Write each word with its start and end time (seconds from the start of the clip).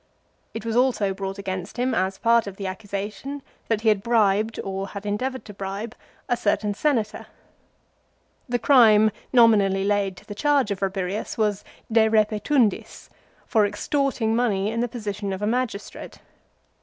It 0.55 0.65
was 0.65 0.75
also 0.75 1.13
brought 1.13 1.37
against 1.37 1.77
him 1.77 1.93
as 1.93 2.17
part 2.17 2.47
of 2.47 2.55
the 2.57 2.65
accusation 2.65 3.43
that 3.67 3.81
he 3.81 3.89
had 3.89 4.01
bribed, 4.01 4.59
or 4.63 4.87
had 4.87 5.05
endeavoured 5.05 5.45
to 5.45 5.53
bribe, 5.53 5.93
a 6.27 6.35
certain 6.35 6.73
Senator. 6.73 7.27
The 8.49 8.57
crime 8.57 9.11
nominally 9.31 9.83
laid 9.83 10.17
to 10.17 10.25
the 10.25 10.33
charge 10.33 10.71
of 10.71 10.81
Rabirius 10.81 11.37
was 11.37 11.63
"De 11.91 12.09
repetundis," 12.09 13.09
for 13.45 13.63
extorting 13.63 14.35
money 14.35 14.71
in 14.71 14.79
the 14.79 14.87
position 14.87 15.33
of 15.33 15.41
a 15.43 15.45
magistrate. 15.45 16.17